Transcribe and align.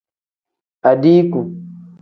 Adiiku. 0.89 1.39